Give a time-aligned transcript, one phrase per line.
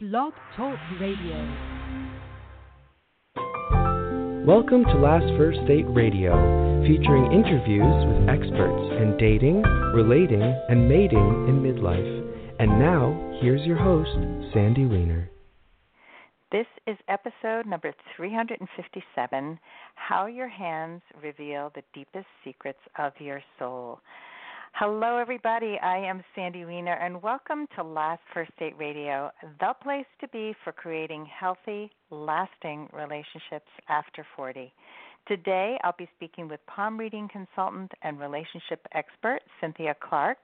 [0.00, 1.34] Blog Talk Radio.
[4.46, 6.34] Welcome to Last First Date Radio,
[6.86, 9.60] featuring interviews with experts in dating,
[9.96, 12.60] relating, and mating in midlife.
[12.60, 14.14] And now, here's your host,
[14.54, 15.28] Sandy Weiner.
[16.52, 19.58] This is episode number 357
[19.96, 23.98] How Your Hands Reveal the Deepest Secrets of Your Soul.
[24.74, 25.76] Hello, everybody.
[25.82, 30.54] I am Sandy Weiner, and welcome to Last First Date Radio, the place to be
[30.62, 34.72] for creating healthy, lasting relationships after 40.
[35.26, 40.38] Today, I'll be speaking with palm reading consultant and relationship expert Cynthia Clark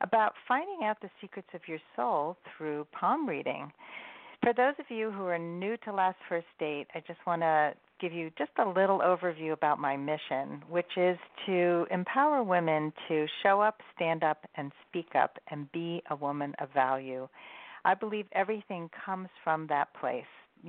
[0.00, 3.70] about finding out the secrets of your soul through palm reading.
[4.42, 7.74] For those of you who are new to Last First Date, I just want to
[8.00, 13.26] give you just a little overview about my mission, which is to empower women to
[13.42, 17.28] show up, stand up, and speak up and be a woman of value.
[17.84, 20.24] I believe everything comes from that place.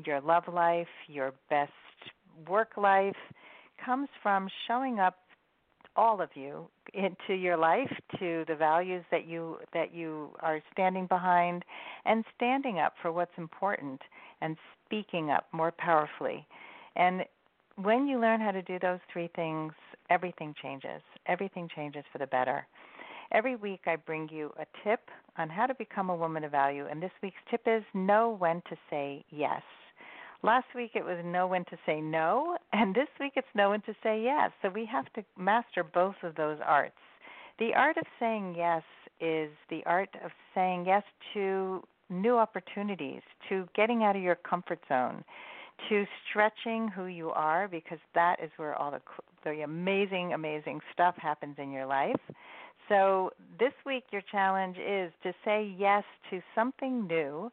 [0.05, 1.71] Your love life, your best
[2.47, 3.15] work life
[3.83, 5.15] comes from showing up
[5.95, 11.07] all of you into your life to the values that you that you are standing
[11.07, 11.65] behind
[12.05, 14.01] and standing up for what's important
[14.41, 16.47] and speaking up more powerfully
[16.95, 17.23] and
[17.81, 19.73] when you learn how to do those three things
[20.09, 21.01] everything changes.
[21.27, 22.65] Everything changes for the better.
[23.31, 25.01] Every week i bring you a tip
[25.37, 26.85] on how to become a woman of value.
[26.89, 29.61] And this week's tip is know when to say yes.
[30.41, 33.81] Last week it was know when to say no, and this week it's know when
[33.81, 34.51] to say yes.
[34.61, 36.95] So we have to master both of those arts.
[37.59, 38.83] The art of saying yes
[39.19, 44.79] is the art of saying yes to new opportunities, to getting out of your comfort
[44.87, 45.23] zone,
[45.87, 49.01] to stretching who you are because that is where all the
[49.43, 52.19] the amazing amazing stuff happens in your life.
[52.89, 57.51] So this week your challenge is to say yes to something new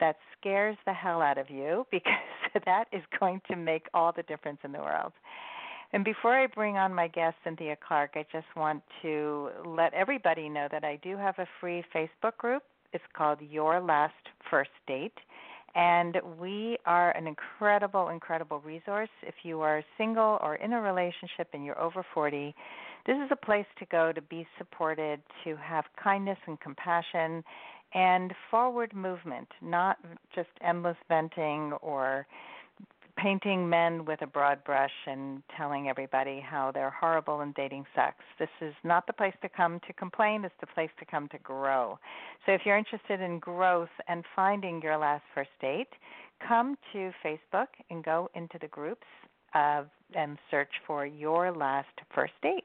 [0.00, 2.12] that scares the hell out of you because
[2.64, 5.12] that is going to make all the difference in the world.
[5.92, 10.48] And before I bring on my guest, Cynthia Clark, I just want to let everybody
[10.48, 12.62] know that I do have a free Facebook group.
[12.92, 14.12] It's called Your Last
[14.50, 15.16] First Date.
[15.74, 19.10] And we are an incredible, incredible resource.
[19.22, 22.54] If you are single or in a relationship and you're over 40,
[23.06, 27.44] this is a place to go to be supported, to have kindness and compassion,
[27.94, 29.98] and forward movement, not
[30.34, 32.26] just endless venting or
[33.20, 38.24] painting men with a broad brush and telling everybody how they're horrible and dating sucks.
[38.38, 41.38] This is not the place to come to complain, it's the place to come to
[41.38, 41.98] grow.
[42.46, 45.88] So if you're interested in growth and finding your last first date,
[46.46, 49.06] come to Facebook and go into the groups
[49.54, 49.82] uh,
[50.14, 52.64] and search for your last first date.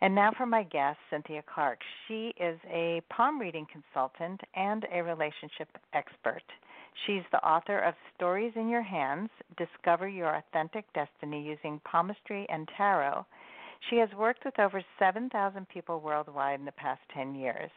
[0.00, 1.80] And now for my guest, Cynthia Clark.
[2.06, 6.42] She is a palm reading consultant and a relationship expert.
[7.06, 12.68] She's the author of Stories in Your Hands Discover Your Authentic Destiny Using Palmistry and
[12.76, 13.24] Tarot.
[13.88, 17.70] She has worked with over 7,000 people worldwide in the past 10 years.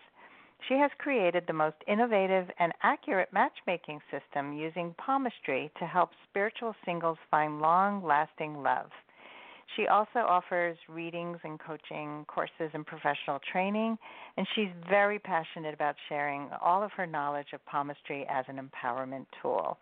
[0.67, 6.75] She has created the most innovative and accurate matchmaking system using palmistry to help spiritual
[6.85, 8.91] singles find long lasting love.
[9.75, 13.97] She also offers readings and coaching courses and professional training,
[14.37, 19.25] and she's very passionate about sharing all of her knowledge of palmistry as an empowerment
[19.41, 19.77] tool.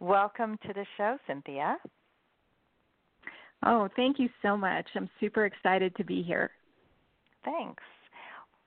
[0.00, 1.76] Welcome to the show, Cynthia.
[3.64, 4.86] Oh, thank you so much.
[4.94, 6.50] I'm super excited to be here.
[7.44, 7.82] Thanks.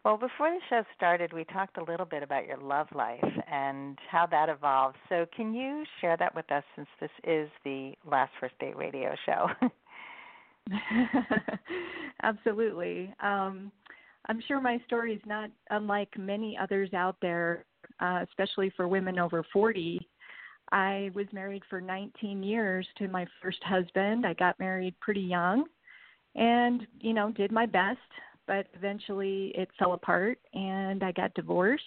[0.06, 3.98] Well, before the show started, we talked a little bit about your love life and
[4.10, 4.98] how that evolved.
[5.10, 9.14] So, can you share that with us since this is the Last First Date radio
[9.26, 9.48] show?
[12.24, 13.14] Absolutely.
[13.22, 13.72] Um,
[14.28, 17.66] I'm sure my story is not unlike many others out there,
[18.00, 20.08] uh, especially for women over 40.
[20.72, 24.26] I was married for 19 years to my first husband.
[24.26, 25.66] I got married pretty young
[26.36, 27.98] and, you know, did my best,
[28.46, 31.84] but eventually it fell apart and I got divorced.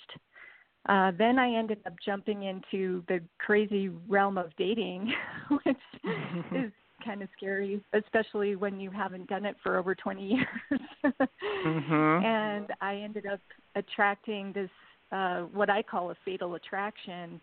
[0.89, 5.13] Uh, then I ended up jumping into the crazy realm of dating,
[5.65, 5.77] which
[6.57, 6.73] is
[7.05, 10.83] kind of scary, especially when you haven't done it for over 20 years.
[11.05, 12.25] mm-hmm.
[12.25, 13.41] And I ended up
[13.75, 14.71] attracting this,
[15.11, 17.41] uh, what I call a fatal attraction,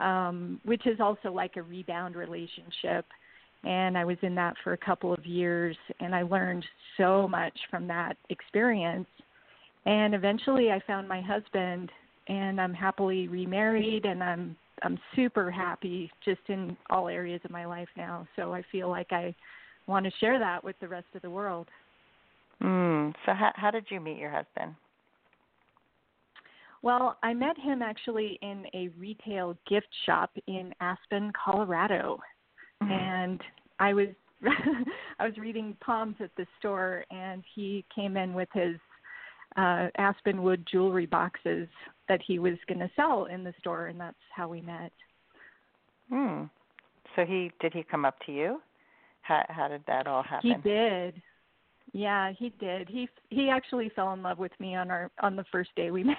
[0.00, 3.06] um, which is also like a rebound relationship.
[3.64, 6.64] And I was in that for a couple of years, and I learned
[6.96, 9.08] so much from that experience.
[9.86, 11.90] And eventually, I found my husband,
[12.28, 17.64] and I'm happily remarried, and I'm I'm super happy just in all areas of my
[17.64, 18.26] life now.
[18.36, 19.34] So I feel like I
[19.86, 21.68] want to share that with the rest of the world.
[22.62, 23.14] Mm.
[23.24, 24.74] So how how did you meet your husband?
[26.82, 32.20] Well, I met him actually in a retail gift shop in Aspen, Colorado.
[32.82, 32.92] Mm-hmm.
[32.92, 33.40] And
[33.78, 34.08] I was
[35.18, 38.76] I was reading palms at the store and he came in with his
[39.56, 41.68] uh Aspenwood jewelry boxes
[42.08, 44.92] that he was going to sell in the store and that's how we met.
[46.10, 46.44] Hmm.
[47.14, 48.60] So he did he come up to you?
[49.22, 50.60] How how did that all happen?
[50.62, 51.22] He did.
[51.92, 52.88] Yeah, he did.
[52.88, 56.04] He he actually fell in love with me on our on the first day we
[56.04, 56.16] met.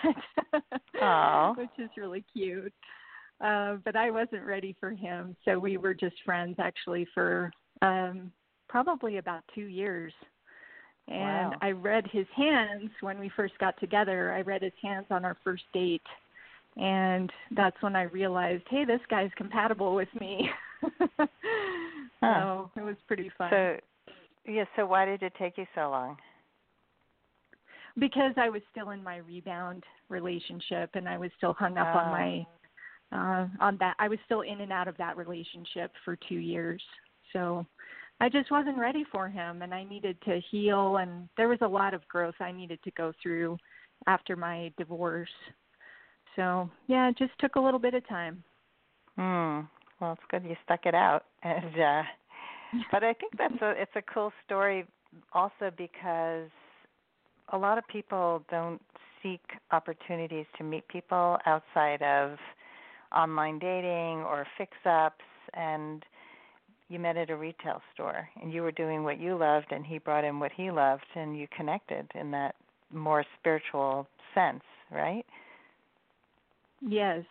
[1.02, 1.58] Aww.
[1.58, 2.74] Which is really cute.
[3.40, 7.52] Uh, but I wasn't ready for him, so we were just friends actually for
[7.82, 8.32] um
[8.68, 10.14] probably about 2 years.
[11.08, 11.58] And wow.
[11.62, 14.34] I read his hands when we first got together.
[14.34, 16.02] I read his hands on our first date.
[16.76, 20.50] And that's when I realized, hey, this guy's compatible with me.
[21.18, 21.28] huh.
[22.22, 23.50] So it was pretty fun.
[23.52, 23.78] So
[24.46, 26.18] yeah, so why did it take you so long?
[27.98, 32.00] Because I was still in my rebound relationship and I was still hung up oh.
[32.00, 32.46] on my
[33.10, 36.82] uh on that I was still in and out of that relationship for 2 years.
[37.34, 37.66] So
[38.20, 41.68] I just wasn't ready for him and I needed to heal and there was a
[41.68, 43.58] lot of growth I needed to go through
[44.08, 45.30] after my divorce.
[46.36, 48.44] So, yeah, it just took a little bit of time.
[49.16, 49.62] Hmm.
[50.00, 52.04] Well, it's good you stuck it out and uh
[52.92, 54.86] but I think that's a it's a cool story
[55.34, 56.50] also because
[57.54, 58.82] a lot of people don't
[59.24, 59.42] seek
[59.72, 62.38] opportunities to meet people outside of
[63.16, 65.24] online dating or fix ups
[65.54, 66.04] and
[66.90, 69.98] you met at a retail store and you were doing what you loved and he
[69.98, 72.56] brought in what he loved and you connected in that
[72.94, 75.26] more spiritual sense, right?
[76.82, 77.24] Yes,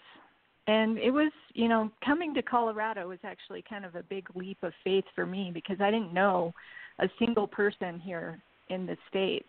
[0.67, 4.59] and it was you know coming to colorado was actually kind of a big leap
[4.63, 6.53] of faith for me because i didn't know
[6.99, 9.47] a single person here in the state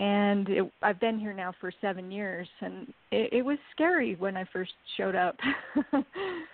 [0.00, 4.36] and it, i've been here now for seven years and it, it was scary when
[4.36, 5.36] i first showed up
[5.76, 5.92] mm.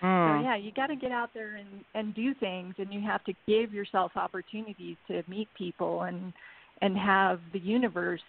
[0.01, 3.23] so yeah you got to get out there and and do things and you have
[3.25, 6.33] to give yourself opportunities to meet people and
[6.81, 8.23] and have the universe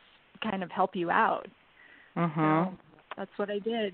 [0.44, 1.48] kind of help you out
[2.18, 2.78] mhm so
[3.18, 3.94] that's what i did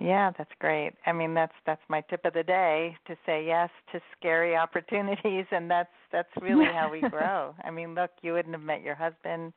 [0.00, 0.92] yeah, that's great.
[1.04, 5.46] I mean, that's that's my tip of the day to say yes to scary opportunities,
[5.50, 7.54] and that's that's really how we grow.
[7.64, 9.52] I mean, look, you wouldn't have met your husband,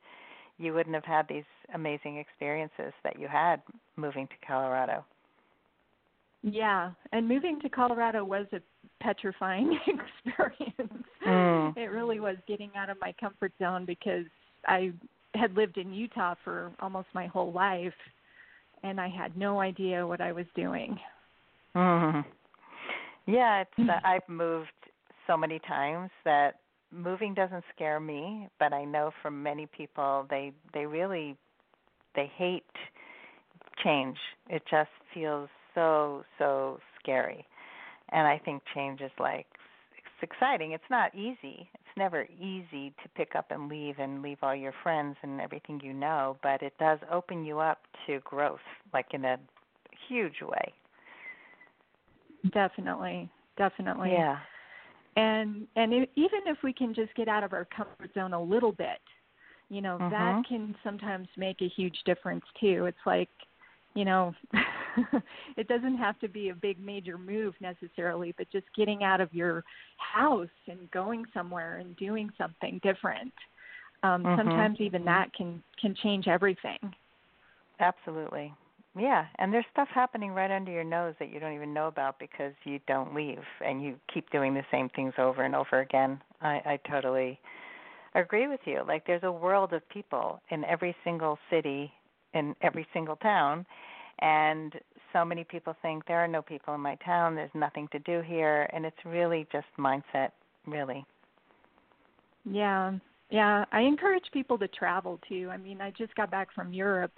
[0.58, 3.60] you wouldn't have had these amazing experiences that you had
[3.96, 5.04] moving to Colorado.
[6.42, 8.60] Yeah, and moving to Colorado was a
[9.02, 11.04] petrifying experience.
[11.26, 11.76] Mm.
[11.76, 14.26] It really was getting out of my comfort zone because
[14.66, 14.92] I
[15.34, 17.94] had lived in Utah for almost my whole life
[18.82, 20.98] and I had no idea what I was doing.
[21.74, 22.20] Mm-hmm.
[23.26, 24.68] Yeah, it's uh, I've moved
[25.26, 26.56] so many times that
[26.94, 31.36] moving doesn't scare me, but I know for many people they they really
[32.14, 32.64] they hate
[33.82, 34.16] change.
[34.48, 37.46] It just feels so so scary.
[38.10, 39.46] And I think change is like
[39.96, 40.72] it's exciting.
[40.72, 41.68] It's not easy.
[41.74, 45.80] It's never easy to pick up and leave and leave all your friends and everything
[45.82, 48.60] you know, but it does open you up to growth,
[48.92, 49.38] like in a
[50.08, 50.72] huge way.
[52.52, 54.12] Definitely, definitely.
[54.12, 54.36] Yeah.
[55.16, 58.42] And and it, even if we can just get out of our comfort zone a
[58.42, 59.00] little bit,
[59.68, 60.10] you know, mm-hmm.
[60.10, 62.86] that can sometimes make a huge difference too.
[62.86, 63.28] It's like
[63.94, 64.34] you know,
[65.56, 69.32] it doesn't have to be a big major move necessarily, but just getting out of
[69.32, 69.64] your
[69.98, 73.32] house and going somewhere and doing something different.
[74.02, 74.36] Um, mm-hmm.
[74.38, 76.78] Sometimes even that can can change everything.
[77.80, 78.52] Absolutely.
[78.96, 82.18] Yeah, and there's stuff happening right under your nose that you don't even know about
[82.20, 86.20] because you don't leave and you keep doing the same things over and over again.
[86.40, 87.40] I, I totally
[88.14, 88.82] agree with you.
[88.86, 91.92] Like there's a world of people in every single city
[92.34, 93.66] in every single town
[94.20, 94.74] and
[95.12, 97.34] so many people think there are no people in my town.
[97.34, 98.68] There's nothing to do here.
[98.72, 100.30] And it's really just mindset
[100.66, 101.04] really.
[102.44, 102.92] Yeah.
[103.30, 105.48] Yeah i encourage people to travel too.
[105.52, 107.12] I mean i just got back from europe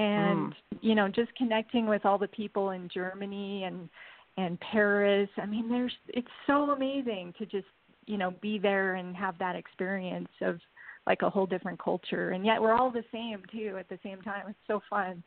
[0.00, 0.78] and mm.
[0.80, 3.88] you know just connecting with all the people in germany and
[4.36, 5.28] and paris.
[5.36, 7.66] I mean there's it's so amazing to just
[8.06, 10.58] you know be there and have that experience of
[11.06, 12.30] like a whole different culture.
[12.30, 14.44] And yet we're all the same too at the same time.
[14.48, 15.22] It's so fun.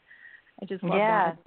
[0.62, 1.32] I just love yeah.
[1.32, 1.38] that.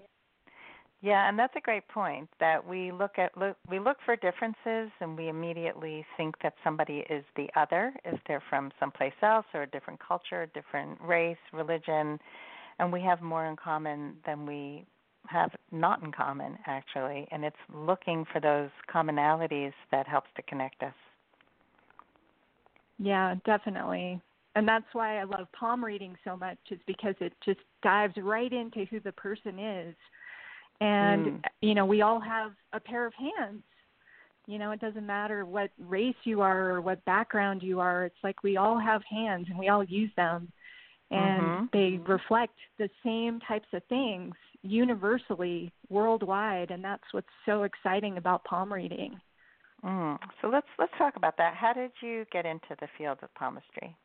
[1.03, 4.91] Yeah and that's a great point that we look at look we look for differences
[5.01, 9.63] and we immediately think that somebody is the other if they're from someplace else or
[9.63, 12.19] a different culture different race religion
[12.79, 14.85] and we have more in common than we
[15.27, 20.83] have not in common actually and it's looking for those commonalities that helps to connect
[20.83, 20.95] us
[22.99, 24.21] yeah, definitely.
[24.55, 28.53] and that's why I love palm reading so much is because it just dives right
[28.53, 29.95] into who the person is.
[30.81, 31.45] And Mm.
[31.61, 33.63] you know, we all have a pair of hands.
[34.47, 38.05] You know, it doesn't matter what race you are or what background you are.
[38.05, 40.51] It's like we all have hands and we all use them.
[41.11, 41.71] And Mhm.
[41.73, 48.45] they reflect the same types of things universally worldwide and that's what's so exciting about
[48.45, 49.21] palm reading.
[49.85, 50.19] Mm.
[50.41, 51.55] So let's let's talk about that.
[51.55, 53.97] How did you get into the field of palmistry?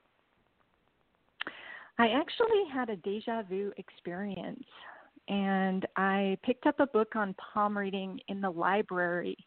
[1.98, 4.64] I actually had a deja vu experience,
[5.28, 9.38] and I picked up a book on palm reading in the library.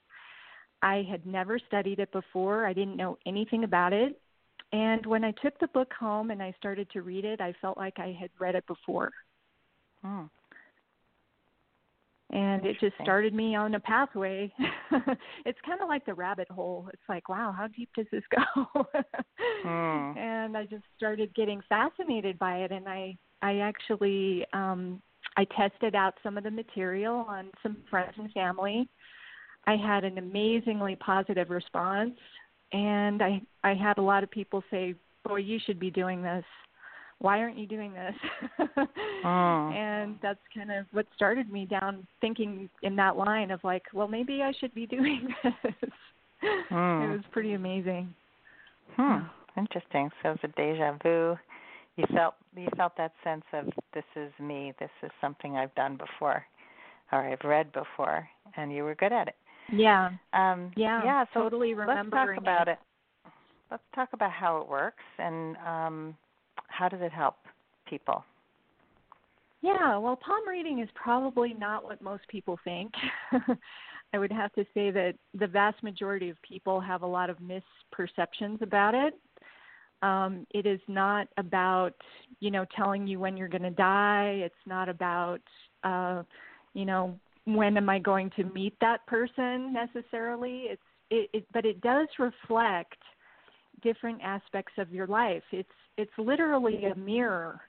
[0.83, 4.21] I had never studied it before, I didn't know anything about it.
[4.73, 7.77] And when I took the book home and I started to read it, I felt
[7.77, 9.11] like I had read it before.
[10.05, 10.29] Mm.
[12.31, 14.53] And it just started me on a pathway.
[15.45, 16.89] it's kind of like the rabbit hole.
[16.93, 18.87] It's like, wow, how deep does this go?
[19.63, 20.17] Hmm.
[20.19, 25.01] And I just started getting fascinated by it and I I actually um
[25.37, 28.89] I tested out some of the material on some friends and family.
[29.67, 32.15] I had an amazingly positive response
[32.73, 34.95] and I I had a lot of people say,
[35.25, 36.45] "Boy, you should be doing this.
[37.19, 38.15] Why aren't you doing this?"
[39.25, 39.75] Mm.
[40.05, 44.07] And that's kind of what started me down thinking in that line of like, well,
[44.07, 45.91] maybe I should be doing this.
[46.69, 47.03] Hmm.
[47.03, 48.13] It was pretty amazing.
[48.97, 49.21] Hmm.
[49.57, 50.11] Interesting.
[50.23, 51.37] So it was a deja vu.
[51.97, 54.73] You felt you felt that sense of this is me.
[54.81, 56.45] This is something I've done before,
[57.13, 59.37] or I've read before, and you were good at it.
[59.73, 60.11] Yeah.
[60.33, 61.25] Um, Yeah, Yeah.
[61.35, 62.17] So totally remember.
[62.17, 62.79] let's talk about it.
[63.25, 63.31] it.
[63.71, 66.17] Let's talk about how it works and um,
[66.69, 67.37] how does it help
[67.89, 68.25] people.
[69.63, 72.93] Yeah, well, palm reading is probably not what most people think.
[74.13, 77.39] I would have to say that the vast majority of people have a lot of
[77.39, 79.15] misperceptions about it.
[80.03, 81.95] Um, it is not about,
[82.41, 84.43] you know, telling you when you're going to die.
[84.45, 85.41] It's not about,
[85.83, 86.25] uh,
[86.75, 90.65] you know, when am I going to meet that person necessarily.
[90.71, 92.97] It's it, it but it does reflect
[93.83, 95.43] different aspects of your life.
[95.53, 97.61] It's it's literally a mirror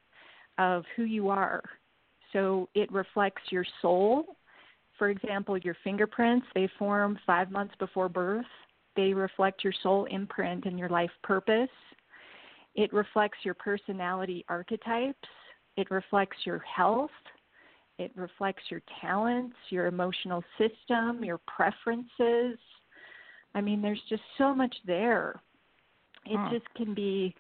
[0.58, 1.62] of who you are.
[2.34, 4.38] So it reflects your soul.
[4.98, 8.46] For example, your fingerprints, they form five months before birth.
[8.96, 11.70] They reflect your soul imprint and your life purpose.
[12.76, 15.28] It reflects your personality archetypes.
[15.78, 17.12] It reflects your health.
[17.98, 22.60] It reflects your talents, your emotional system, your preferences.
[23.54, 25.42] I mean, there's just so much there.
[26.26, 26.54] It Hmm.
[26.54, 27.34] just can be,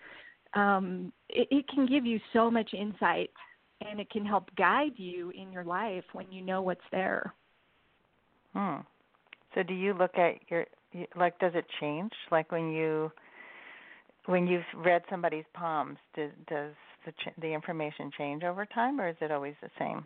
[0.54, 3.32] um, it, it can give you so much insight
[3.82, 7.34] and it can help guide you in your life when you know what's there.
[8.54, 8.78] Hmm.
[9.54, 10.66] So do you look at your
[11.18, 13.12] like does it change like when you
[14.28, 16.74] when you've read somebody's palms does does
[17.06, 20.06] the the information change over time or is it always the same?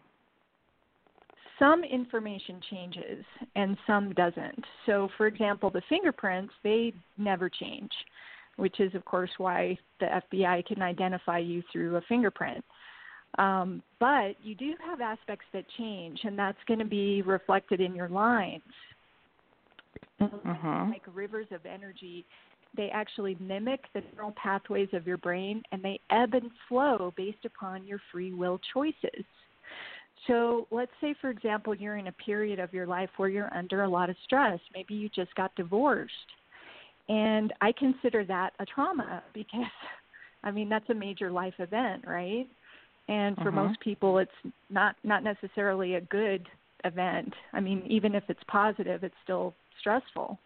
[1.59, 3.25] Some information changes
[3.55, 4.63] and some doesn't.
[4.85, 7.91] So, for example, the fingerprints, they never change,
[8.55, 12.63] which is, of course, why the FBI can identify you through a fingerprint.
[13.37, 17.93] Um, but you do have aspects that change, and that's going to be reflected in
[17.93, 18.63] your lines.
[20.19, 20.89] Mhm.
[20.89, 22.25] Like rivers of energy,
[22.75, 27.45] they actually mimic the neural pathways of your brain, and they ebb and flow based
[27.45, 29.25] upon your free will choices.
[30.27, 33.83] So, let's say, for example, you're in a period of your life where you're under
[33.83, 34.59] a lot of stress.
[34.73, 36.13] Maybe you just got divorced.
[37.07, 39.65] And I consider that a trauma because,
[40.43, 42.47] I mean, that's a major life event, right?
[43.07, 43.55] And for Mhm.
[43.55, 44.31] most people, it's
[44.69, 46.47] not not necessarily a good
[46.85, 47.33] event.
[47.53, 50.39] I mean, even if it's positive, it's still stressful.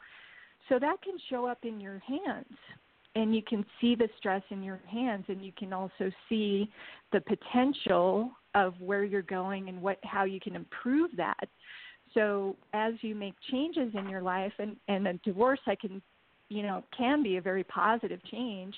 [0.69, 2.57] So that can show up in your hands.
[3.15, 6.71] And you can see the stress in your hands and you can also see
[7.11, 11.47] the potential of where you're going and what how you can improve that.
[12.13, 16.01] So as you make changes in your life and and a divorce I can
[16.49, 18.75] you know can be a very positive change,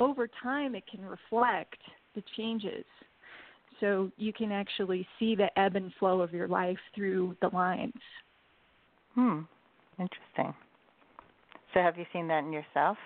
[0.00, 1.78] over time it can reflect
[2.14, 2.84] the changes.
[3.80, 7.92] So you can actually see the ebb and flow of your life through the lines.
[9.14, 9.40] Hmm.
[9.98, 10.54] Interesting.
[11.74, 12.96] So have you seen that in yourself?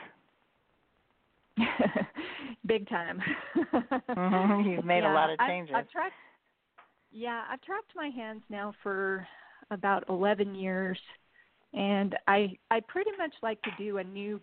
[2.66, 3.20] Big time.
[4.10, 4.70] Mhm.
[4.76, 5.74] You've made a lot of I've- changes.
[5.76, 6.14] I've tracked,
[7.10, 9.26] yeah, I've tracked my hands now for
[9.70, 10.98] about 11 years,
[11.74, 14.40] and I I pretty much like to do a new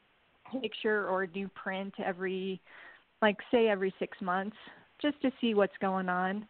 [0.62, 2.60] picture or a new print every,
[3.22, 4.58] like say every six months,
[5.02, 6.48] just to see what's going on.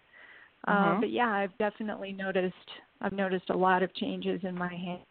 [0.68, 1.00] Uh, Mhm.
[1.02, 2.70] but yeah, I've definitely noticed
[3.02, 5.02] I've noticed a lot of changes in my hand.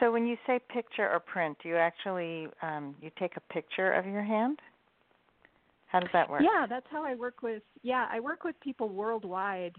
[0.00, 3.92] So when you say picture or print, do you actually um, you take a picture
[3.92, 4.58] of your hand?
[5.86, 6.42] How does that work?
[6.42, 7.62] Yeah, that's how I work with.
[7.82, 9.74] Yeah, I work with people worldwide.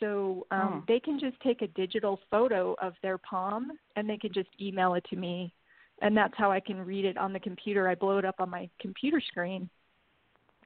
[0.00, 0.84] So um, Oh.
[0.88, 4.94] they can just take a digital photo of their palm and they can just email
[4.94, 5.52] it to me,
[6.00, 7.88] and that's how I can read it on the computer.
[7.88, 9.68] I blow it up on my computer screen,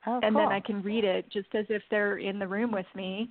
[0.07, 0.43] Oh, and cool.
[0.43, 3.29] then I can read it just as if they're in the room with me.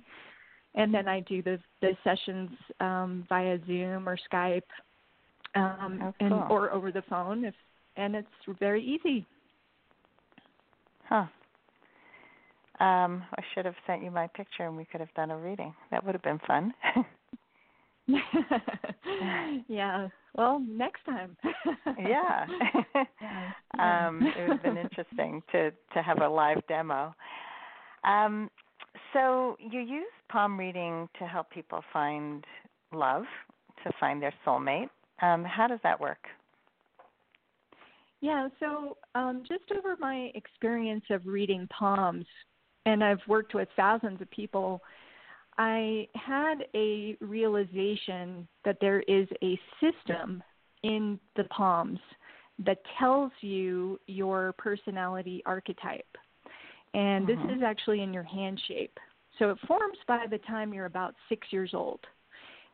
[0.74, 4.60] And then I do the the sessions um, via Zoom or Skype,
[5.56, 7.44] um, Oh, and or over the phone.
[7.44, 7.54] If
[7.96, 9.26] and it's very easy.
[11.08, 11.26] Huh.
[12.78, 15.74] Um, I should have sent you my picture and we could have done a reading.
[15.90, 16.74] That would have been fun.
[19.68, 20.08] yeah.
[20.34, 21.36] Well, next time.
[21.98, 22.44] yeah.
[23.78, 27.14] um, it would have been interesting to to have a live demo.
[28.04, 28.50] Um,
[29.12, 32.44] so you use palm reading to help people find
[32.92, 33.24] love,
[33.84, 34.90] to find their soulmate.
[35.22, 36.26] Um, how does that work?
[38.20, 42.26] Yeah, so um, just over my experience of reading palms,
[42.86, 44.80] and I've worked with thousands of people,
[45.58, 50.42] I had a realization that there is a system
[50.82, 51.98] in the palms
[52.58, 56.06] that tells you your personality archetype.
[56.94, 57.56] And this Mhm.
[57.56, 58.98] is actually in your hand shape.
[59.38, 62.06] So it forms by the time you're about six years old.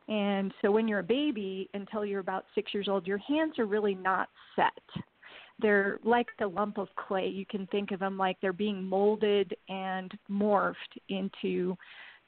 [0.07, 3.65] And so when you're a baby until you're about six years old, your hands are
[3.65, 5.03] really not set
[5.59, 7.27] they're like a lump of clay.
[7.27, 10.75] You can think of them like they're being molded and morphed
[11.09, 11.77] into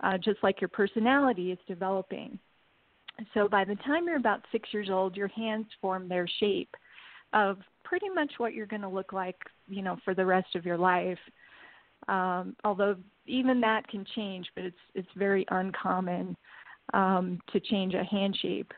[0.01, 2.37] uh, just like your personality is developing.
[3.33, 6.73] So by the time you're about six years old, your hands form their shape
[7.33, 10.65] of pretty much what you're going to look like, you know, for the rest of
[10.65, 11.19] your life.
[12.07, 16.35] Um, although even that can change, but it's it's very uncommon
[16.93, 18.71] um, to change a hand shape.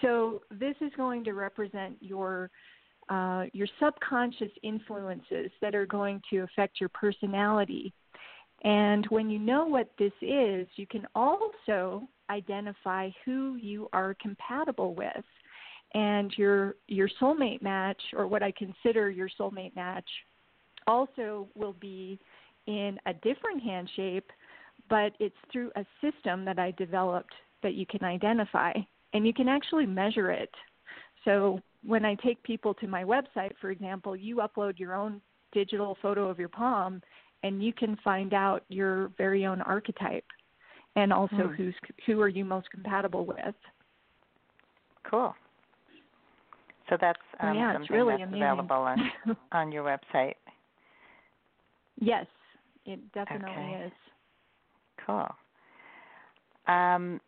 [0.00, 2.50] So this is going to represent your
[3.08, 7.92] uh, your subconscious influences that are going to affect your personality.
[8.62, 14.94] And when you know what this is, you can also identify who you are compatible
[14.94, 15.24] with.
[15.94, 20.08] And your your soulmate match, or what I consider your soulmate match,
[20.86, 22.18] also will be
[22.66, 24.30] in a different hand shape,
[24.92, 28.74] but it's through a system that I developed that you can identify,
[29.14, 30.50] and you can actually measure it.
[31.24, 35.22] So when I take people to my website, for example, you upload your own
[35.54, 37.00] digital photo of your palm,
[37.42, 40.26] and you can find out your very own archetype,
[40.94, 41.54] and also Hmm.
[41.56, 41.74] who's
[42.04, 43.54] who are you most compatible with.
[45.10, 45.34] Cool.
[46.90, 48.42] So that's um, yeah, something really that's amazing.
[48.42, 49.10] available on
[49.52, 50.34] on your website.
[51.98, 52.26] yes,
[52.84, 53.86] it definitely Okay.
[53.86, 53.92] is.
[55.06, 55.28] Cool.
[56.66, 57.20] Um,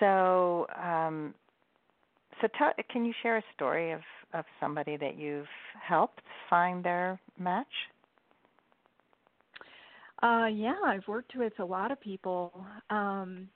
[0.00, 1.34] so, um,
[2.40, 4.00] so tell, can you share a story of,
[4.34, 5.46] of somebody that you've
[5.80, 7.66] helped find their match?
[10.22, 12.52] Uh, yeah, I've worked with a lot of people.
[12.88, 13.48] Um,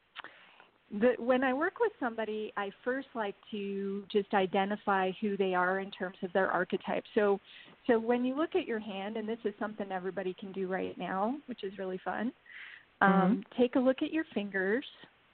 [0.90, 5.80] the, when I work with somebody, I first like to just identify who they are
[5.80, 7.04] in terms of their archetype.
[7.14, 7.38] So,
[7.86, 10.96] so when you look at your hand, and this is something everybody can do right
[10.98, 12.32] now, which is really fun.
[13.00, 14.84] Um, Take a look at your fingers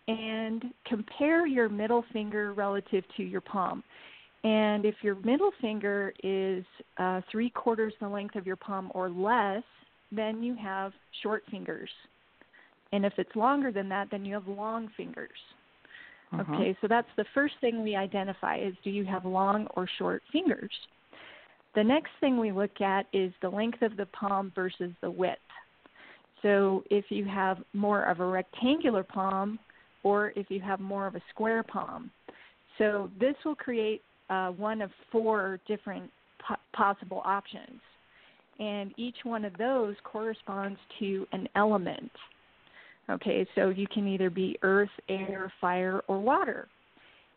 [0.08, 3.82] and compare your middle finger relative to your palm.
[4.44, 6.64] And if your middle finger is
[6.98, 9.64] uh, three quarters the length of your palm or less,
[10.12, 10.92] then you have
[11.22, 11.90] short fingers.
[12.96, 15.38] And if it's longer than that, then you have long fingers.
[16.32, 16.40] Mhm.
[16.40, 20.22] Okay, so that's the first thing we identify is do you have long or short
[20.32, 20.72] fingers?
[21.74, 25.42] The next thing we look at is the length of the palm versus the width.
[26.40, 29.58] So if you have more of a rectangular palm
[30.02, 32.10] or if you have more of a square palm.
[32.78, 37.82] So this will create uh, one of four different po- possible options.
[38.58, 42.10] And each one of those corresponds to an element.
[43.10, 46.68] Okay, so you can either be earth, air, fire, or water.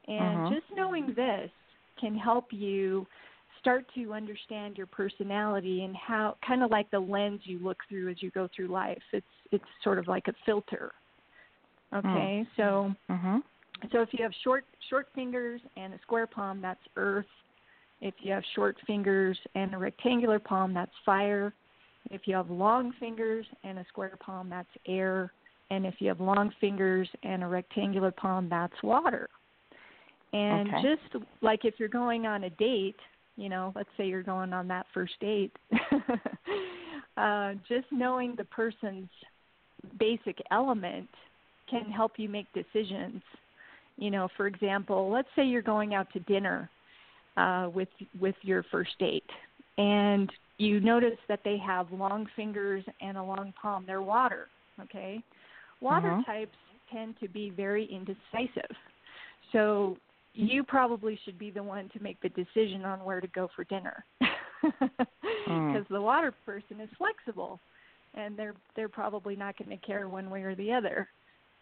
[0.08, 0.50] And Mhm.
[0.50, 1.52] just knowing this
[2.00, 3.08] can help you
[3.60, 8.10] start to understand your personality and how kind of like the lens you look through
[8.10, 9.04] as you go through life.
[9.12, 10.94] It's it's sort of like a filter.
[11.94, 12.48] Okay?
[12.56, 13.44] So Mhm.
[13.92, 17.28] so if you have short short fingers and a square palm, that's earth.
[18.02, 21.54] If you have short fingers and a rectangular palm, that's fire.
[22.12, 25.34] If you have long fingers and a square palm, that's air.
[25.72, 29.30] And if you have long fingers and a rectangular palm, that's water.
[30.34, 30.82] And Okay.
[30.82, 32.96] just like if you're going on a date,
[33.36, 35.56] you know, let's say you're going on that first date,
[37.18, 39.10] uh, just knowing the person's
[39.98, 41.10] basic element
[41.70, 43.22] can help you make decisions.
[43.98, 46.70] You know, for example, let's say you're going out to dinner
[47.38, 49.30] uh, with with your first date,
[49.78, 53.86] and you notice that they have long fingers and a long palm.
[53.86, 54.48] They're water,
[54.82, 55.24] okay?
[55.82, 56.26] Water Mhm.
[56.26, 56.58] types
[56.92, 58.76] tend to be very indecisive.
[59.52, 59.98] So
[60.34, 63.64] you probably should be the one to make the decision on where to go for
[63.66, 64.06] dinner.
[65.46, 67.60] Because the water person is flexible
[68.14, 71.08] and they're they're probably not going to care one way or the other.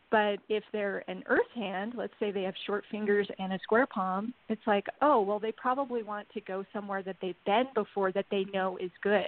[0.10, 3.86] But if they're an earth hand, let's say they have short fingers and a square
[3.86, 8.12] palm, it's like, oh, well, they probably want to go somewhere that they've been before
[8.14, 9.26] that they know is good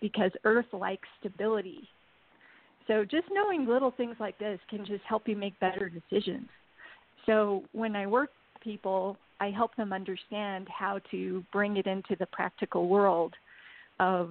[0.00, 1.88] because earth likes stability.
[2.86, 6.48] So just knowing little things like this can just help you make better decisions.
[7.24, 12.16] So when I work with people, I help them understand how to bring it into
[12.18, 13.34] the practical world
[13.98, 14.30] of,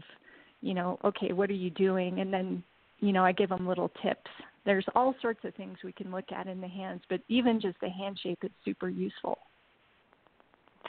[0.62, 2.22] you know, okay, what are you doing?
[2.22, 2.64] And then,
[3.02, 4.30] you know, I give them little tips
[4.66, 7.80] there's all sorts of things we can look at in the hands, but even just
[7.82, 9.38] the hand shape is super useful.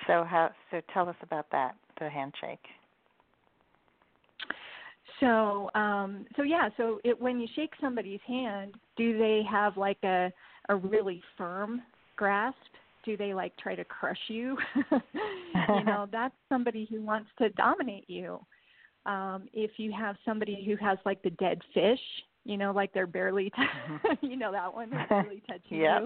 [0.07, 2.65] So how so tell us about that, the handshake.
[5.21, 10.03] So um so yeah, so it when you shake somebody's hand, do they have like
[10.05, 10.33] a
[10.69, 11.83] a really firm
[12.17, 12.57] grasp?
[13.05, 14.57] Do they like try to crush you?
[15.75, 18.41] you know, that's somebody who wants to dominate you.
[19.07, 22.01] Um, if you have somebody who has like the dead fish,
[22.45, 24.07] you know, like they're barely, t- Mm-hmm.
[24.27, 26.03] you know, that one barely touching Yep.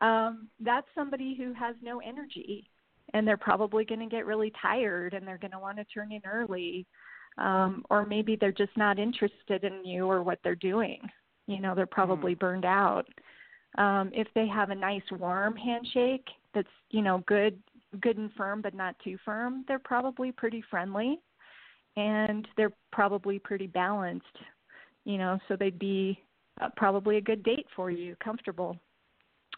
[0.00, 0.06] you.
[0.06, 2.68] Um, that's somebody who has no energy,
[3.14, 6.12] and they're probably going to get really tired, and they're going to want to turn
[6.12, 6.86] in early,
[7.38, 11.00] um, or maybe they're just not interested in you or what they're doing.
[11.46, 13.06] You know, they're probably burned out.
[13.78, 17.60] Um, if they have a nice warm handshake that's you know good,
[18.00, 21.20] good and firm, but not too firm, they're probably pretty friendly,
[21.96, 24.38] and they're probably pretty balanced
[25.04, 26.22] you know, so they'd be
[26.60, 28.76] uh, probably a good date for you, comfortable.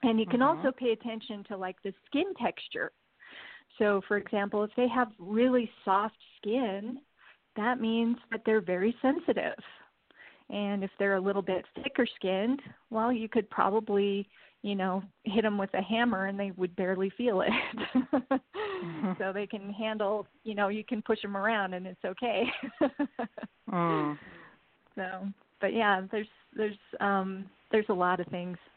[0.03, 0.47] And you can Mhm.
[0.47, 2.93] also pay attention to like the skin texture.
[3.79, 7.01] So, for example, if they have really soft skin,
[7.57, 9.55] that means that they're very sensitive.
[10.51, 12.61] And if they're a little bit thicker skinned,
[12.91, 14.29] well, you could probably,
[14.63, 18.41] you know, hit them with a hammer and they would barely feel it.
[19.19, 22.45] So they can handle, you know, you can push them around and it's okay.
[23.71, 24.19] Mm.
[24.95, 25.27] So,
[25.59, 28.59] but yeah, there's there's um there's a lot of things.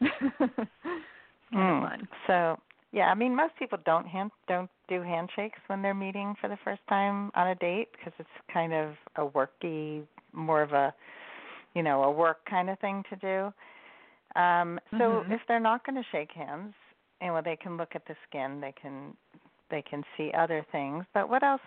[1.54, 1.82] Mm.
[1.82, 2.08] of.
[2.26, 2.58] So
[2.92, 6.58] yeah, I mean most people don't hand don't do handshakes when they're meeting for the
[6.64, 10.94] first time on a date because it's kind of a worky, more of a
[11.74, 14.40] you know a work kind of thing to do.
[14.40, 15.30] Um, so Mhm.
[15.32, 16.74] if they're not going to shake hands,
[17.20, 19.16] and well, they can look at the skin, they can
[19.70, 21.04] they can see other things.
[21.14, 21.62] But what else?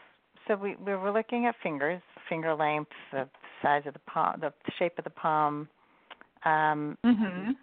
[0.47, 3.27] So we we were looking at fingers, finger length, the
[3.61, 5.67] size of the palm, the shape of the palm.
[6.45, 7.55] Um, Mhm.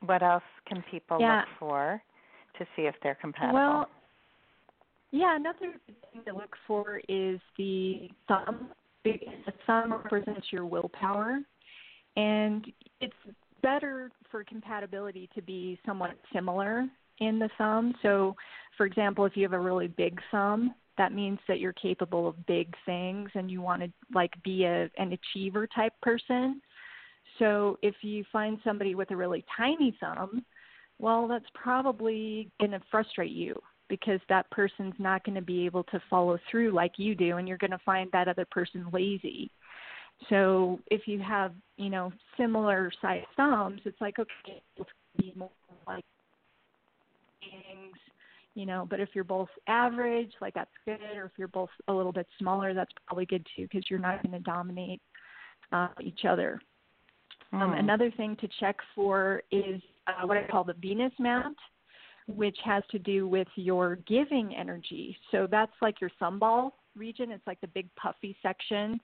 [0.00, 1.40] what else can people Yeah.
[1.40, 2.02] look for
[2.58, 3.54] to see if they're compatible?
[3.54, 3.88] Well,
[5.14, 8.70] yeah, another thing to look for is the thumb.
[9.04, 9.20] The
[9.64, 11.38] thumb represents your willpower,
[12.16, 12.66] and
[13.00, 13.14] it's
[13.62, 16.86] better for compatibility to be somewhat similar
[17.20, 17.94] in the thumb.
[18.02, 18.34] So,
[18.76, 22.46] for example, if you have a really big thumb, that means that you're capable of
[22.46, 26.60] big things and you want to like be a an achiever type person.
[27.38, 30.44] So, if you find somebody with a really tiny thumb,
[30.98, 33.54] well, that's probably going to frustrate you
[33.88, 37.46] because that person's not going to be able to follow through like you do, and
[37.46, 39.50] you're going to find that other person lazy.
[40.28, 45.50] So if you have, you know, similar sized thumbs, it's like okay, let's be more
[45.86, 46.04] like
[47.40, 47.96] things,
[48.54, 48.86] you know.
[48.88, 50.98] But if you're both average, like that's good.
[51.16, 54.22] Or if you're both a little bit smaller, that's probably good too because you're not
[54.22, 55.02] going to dominate
[55.72, 56.60] uh, each other.
[57.52, 57.78] Um, Hmm.
[57.78, 61.56] another thing to check for is uh, what I call the Venus mount,
[62.26, 65.16] which has to do with your giving energy.
[65.30, 67.30] So that's like your thumb ball region.
[67.30, 69.00] It's like the big puffy section.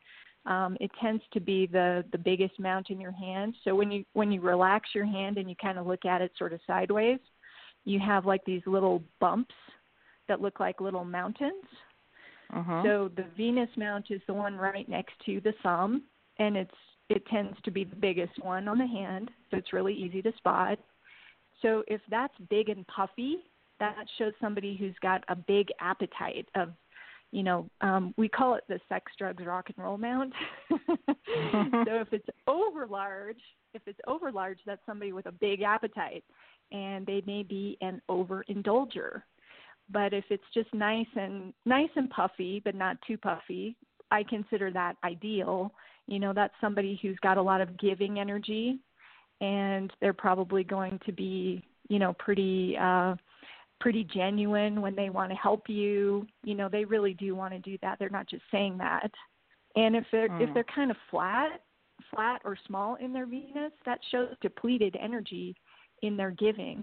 [0.46, 3.54] Um, it tends to be the the biggest mount in your hand.
[3.62, 6.32] So when you when you relax your hand and you kind of look at it
[6.38, 7.18] sort of sideways,
[7.84, 9.54] you have like these little bumps
[10.28, 11.64] that look like little mountains.
[12.52, 12.82] Mhm.
[12.82, 16.04] So the Venus mount is the one right next to the thumb,
[16.38, 16.74] and it's
[17.10, 20.32] it tends to be the biggest one on the hand, so it's really easy to
[20.36, 20.78] spot.
[21.62, 23.36] So if that's big and puffy,
[23.78, 26.70] that shows somebody who's got a big appetite of,
[27.32, 30.32] you know, um, we call it the sex, drugs, rock and roll mount.
[30.70, 30.76] so
[31.26, 33.40] if it's over large,
[33.74, 36.24] if it's over large, that's somebody with a big appetite,
[36.72, 39.22] and they may be an overindulger.
[39.92, 43.76] But if it's just nice and nice and puffy, but not too puffy,
[44.10, 45.72] I consider that ideal.
[46.06, 48.80] You know, that's somebody who's got a lot of giving energy,
[49.40, 53.14] and they're probably going to be, you know, pretty uh,
[53.80, 56.26] pretty genuine when they want to help you.
[56.44, 57.98] You know, they really do want to do that.
[57.98, 59.10] They're not just saying that.
[59.76, 60.46] And if they're mm.
[60.46, 61.62] if they're kind of flat,
[62.14, 65.54] flat or small in their Venus, that shows depleted energy
[66.02, 66.82] in their giving.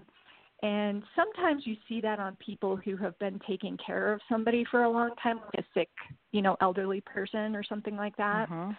[0.62, 4.82] And sometimes you see that on people who have been taking care of somebody for
[4.82, 5.88] a long time, like a sick,
[6.32, 8.50] you know, elderly person or something like that.
[8.50, 8.72] Mm-hmm.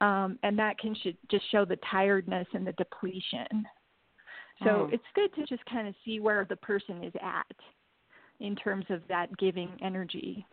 [0.00, 0.94] Um, and that can
[1.30, 3.66] just show the tiredness and the depletion.
[4.60, 4.92] So mm.
[4.92, 7.56] it's good to just kind of see where the person is at
[8.40, 10.46] in terms of that giving energy.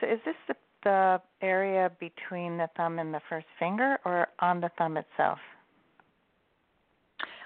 [0.00, 4.60] So is this the, the area between the thumb and the first finger or on
[4.60, 5.38] the thumb itself?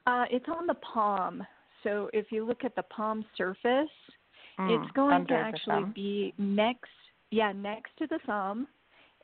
[0.06, 1.44] Uh, it's on the palm.
[1.82, 3.88] So if you look at the palm surface,
[4.58, 6.90] mm, it's going to actually be next,
[7.30, 8.66] yeah, next to the thumb,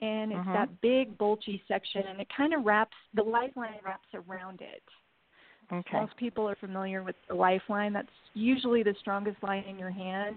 [0.03, 0.53] and it's mm-hmm.
[0.53, 4.83] that big bulgy section, and it kind of wraps the lifeline wraps around it.
[5.73, 6.01] Okay.
[6.01, 7.93] Most people are familiar with the lifeline.
[7.93, 10.37] That's usually the strongest line in your hand.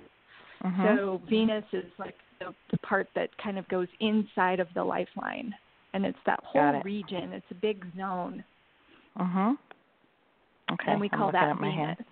[0.64, 0.86] Mm-hmm.
[0.98, 5.54] So Venus is like the, the part that kind of goes inside of the lifeline,
[5.94, 6.84] and it's that whole it.
[6.86, 7.34] region.
[7.34, 8.44] It's a big zone.
[9.18, 9.56] Mhm.
[10.72, 10.92] Okay.
[10.92, 11.76] And we call that Venus.
[11.76, 12.06] Hand.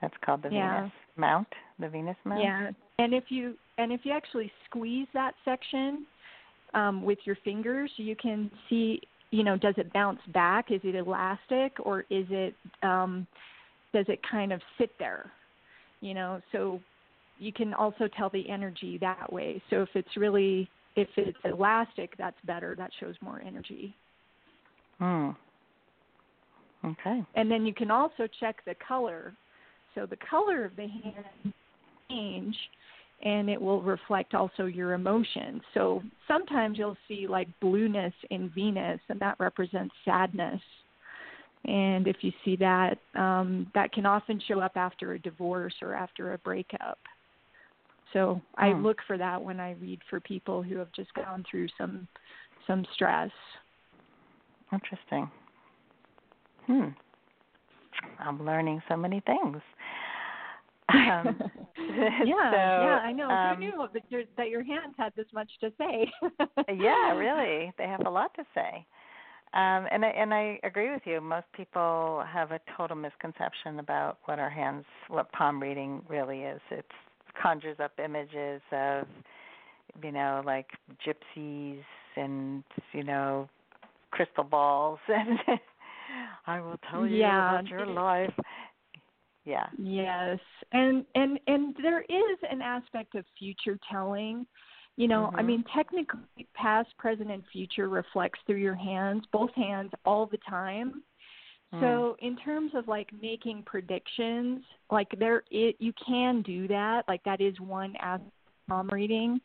[0.00, 0.80] That's called the yeah.
[0.80, 2.42] Venus mount, the Venus mount.
[2.42, 6.06] Yeah, and if you and if you actually squeeze that section
[6.74, 9.00] um, with your fingers, you can see.
[9.30, 10.70] You know, does it bounce back?
[10.70, 13.26] Is it elastic, or is it um,
[13.94, 15.30] does it kind of sit there?
[16.00, 16.80] You know, so
[17.38, 19.62] you can also tell the energy that way.
[19.70, 22.74] So if it's really if it's elastic, that's better.
[22.76, 23.94] That shows more energy.
[24.98, 25.30] Hmm.
[26.84, 27.24] Okay.
[27.34, 29.32] And then you can also check the color.
[29.94, 31.54] So the color of the hand
[32.08, 32.56] change
[33.22, 35.62] and it will reflect also your emotions.
[35.74, 40.60] So sometimes you'll see like blueness in Venus and that represents sadness.
[41.64, 45.94] And if you see that, um, that can often show up after a divorce or
[45.94, 46.98] after a breakup.
[48.12, 48.84] So I hmm.
[48.84, 52.06] look for that when I read for people who have just gone through some
[52.66, 53.30] some stress.
[54.72, 55.30] Interesting.
[56.66, 56.88] Hmm.
[58.18, 59.60] I'm learning so many things.
[60.92, 61.38] Um,
[61.78, 63.30] yeah, so, yeah, I know.
[63.30, 66.10] Um, Who knew that your, that your hands had this much to say?
[66.76, 68.86] yeah, really, they have a lot to say.
[69.54, 71.20] Um, and I, and I agree with you.
[71.20, 76.60] Most people have a total misconception about what our hands, what palm reading really is.
[76.70, 76.86] It
[77.40, 79.06] conjures up images of,
[80.02, 80.68] you know, like
[81.06, 81.82] gypsies
[82.16, 83.48] and you know,
[84.10, 85.38] crystal balls and
[86.46, 87.58] I will tell you yeah.
[87.58, 88.32] about your life.
[89.44, 89.66] Yeah.
[89.78, 90.38] Yes.
[90.72, 94.46] And and and there is an aspect of future telling.
[94.96, 95.36] You know, mm-hmm.
[95.36, 96.20] I mean technically
[96.54, 101.02] past, present and future reflects through your hands, both hands all the time.
[101.74, 101.80] Mm.
[101.80, 107.02] So in terms of like making predictions, like there it you can do that.
[107.08, 108.32] Like that is one aspect of
[108.68, 109.40] palm reading.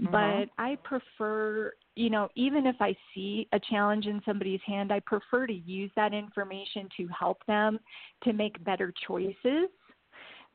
[0.00, 0.12] Mm-hmm.
[0.12, 5.00] But I prefer you know, even if I see a challenge in somebody's hand, I
[5.00, 7.80] prefer to use that information to help them
[8.24, 9.68] to make better choices.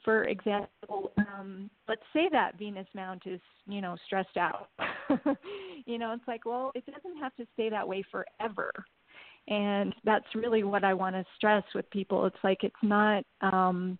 [0.06, 4.70] For example, um, let's say that Venus Mount is, you know, stressed out.
[5.86, 8.72] you know, it's like, well, it doesn't have to stay that way forever.
[9.48, 12.26] And that's really what I want to stress with people.
[12.26, 13.98] It's like it's not um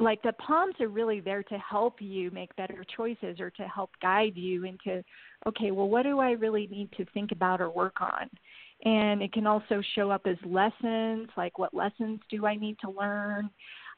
[0.00, 3.90] like the palms are really there to help you make better choices or to help
[4.02, 5.02] guide you into
[5.46, 8.28] okay well what do i really need to think about or work on?
[8.82, 12.90] And it can also show up as lessons like what lessons do i need to
[12.90, 13.50] learn?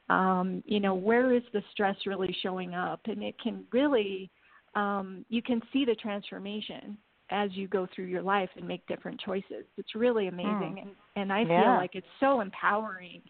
[0.09, 3.01] Um, you know where is the stress really showing up?
[3.05, 4.29] And it can really
[4.75, 6.97] um, you can see the transformation
[7.29, 9.65] as you go through your life and make different choices.
[9.77, 10.81] It's really amazing mm.
[10.81, 11.63] and and i yeah.
[11.63, 13.21] feel like it's so empowering.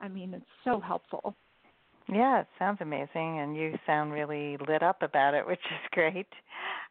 [0.00, 1.34] I mean it's so helpful
[2.08, 6.26] yeah, it sounds amazing, and you sound really lit up about it, which is great.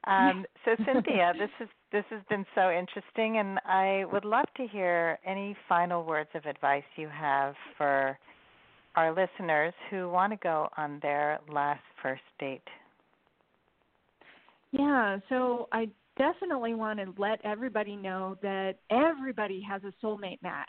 [0.08, 4.68] Um, so, Cynthia, this is this has been so interesting, and I would love to
[4.68, 8.18] hear any final words of advice you have for
[8.96, 12.62] our listeners who want to go on their last first date.
[14.72, 20.68] Yeah, so I definitely want to let everybody know that everybody has a soulmate match.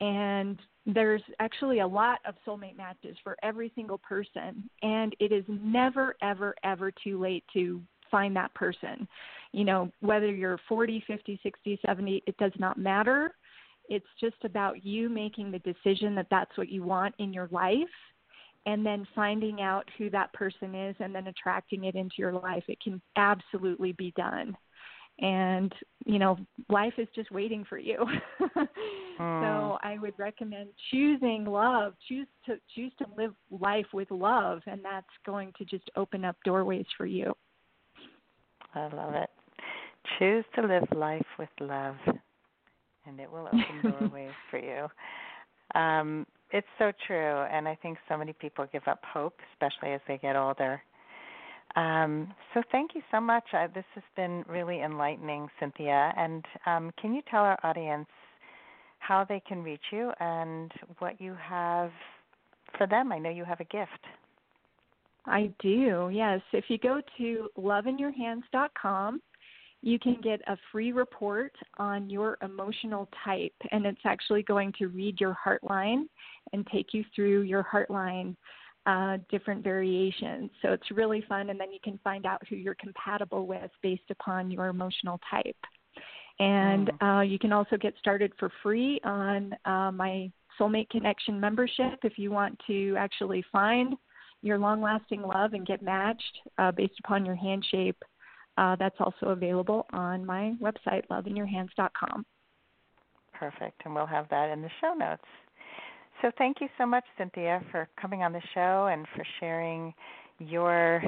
[0.00, 5.44] And there's actually a lot of soulmate matches for every single person and it is
[5.48, 9.06] never ever ever too late to find that person.
[9.52, 13.34] You know whether you're 40 50 60 70 it does not matter.
[13.90, 17.84] It's just about you making the decision that that's what you want in your life
[18.66, 22.64] and then finding out who that person is and then attracting it into your life.
[22.66, 24.56] It can absolutely be done
[25.20, 25.72] and
[26.06, 26.36] you know
[26.68, 27.98] life is just waiting for you.
[28.58, 28.68] Mm.
[29.18, 31.94] so i would recommend choosing love.
[32.08, 36.36] Choose to choose to live life with love and that's going to just open up
[36.44, 37.34] doorways for you.
[38.74, 39.30] I love it.
[40.18, 41.96] Choose to live life with love
[43.06, 44.86] and it will open doorways for you.
[45.80, 50.00] Um it's so true and i think so many people give up hope especially as
[50.08, 50.80] they get older
[51.76, 53.44] um, so thank you so much.
[53.74, 56.12] This has been really enlightening, Cynthia.
[56.16, 58.08] And um, can you tell our audience
[59.00, 61.90] how they can reach you and what you have
[62.76, 63.12] for them?
[63.12, 64.04] I know you have a gift.
[65.26, 66.40] I do, yes.
[66.52, 69.20] If you go to loveinyourhands.com,
[69.82, 74.88] you can get a free report on your emotional type, and it's actually going to
[74.88, 76.04] read your heartline
[76.52, 78.34] and take you through your heartline
[78.86, 80.50] uh, different variations.
[80.62, 84.10] So it's really fun, and then you can find out who you're compatible with based
[84.10, 85.56] upon your emotional type.
[86.38, 87.18] And mm.
[87.18, 92.18] uh, you can also get started for free on uh, my Soulmate Connection membership if
[92.18, 93.94] you want to actually find
[94.42, 98.00] your long lasting love and get matched uh, based upon your hand shape.
[98.56, 102.24] Uh, that's also available on my website, loveinyourhands.com.
[103.32, 103.82] Perfect.
[103.84, 105.22] And we'll have that in the show notes.
[106.22, 109.94] So thank you so much, Cynthia, for coming on the show and for sharing
[110.38, 111.02] your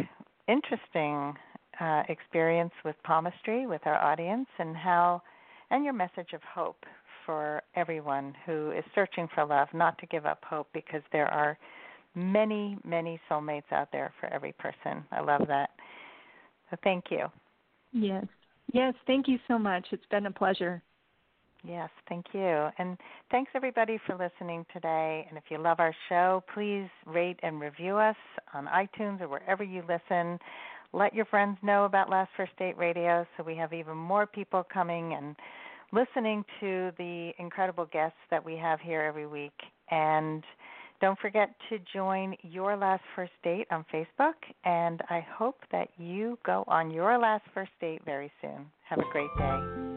[0.48, 1.34] interesting
[1.80, 5.22] uh, experience with palmistry with our audience and how
[5.70, 6.84] and your message of hope
[7.24, 11.56] for everyone who is searching for love, not to give up hope because there are
[12.14, 15.04] many, many soulmates out there for every person.
[15.12, 15.70] I love that.
[16.70, 17.26] So thank you.
[17.92, 18.26] Yes.
[18.72, 19.86] Yes, thank you so much.
[19.90, 20.82] It's been a pleasure.
[21.62, 22.68] Yes, thank you.
[22.78, 22.96] And
[23.30, 25.26] thanks everybody for listening today.
[25.28, 28.16] And if you love our show, please rate and review us
[28.54, 30.38] on iTunes or wherever you listen.
[30.92, 34.66] Let your friends know about Last First Date Radio so we have even more people
[34.72, 35.36] coming and
[35.92, 39.52] listening to the incredible guests that we have here every week.
[39.90, 40.42] And
[41.00, 44.34] don't forget to join Your Last First Date on Facebook.
[44.64, 48.66] And I hope that you go on your last first date very soon.
[48.88, 49.89] Have a great day.